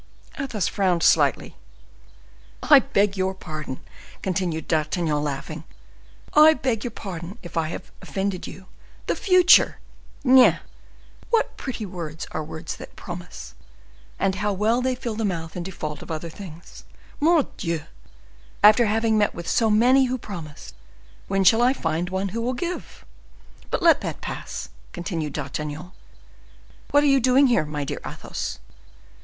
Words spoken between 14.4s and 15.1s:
how well they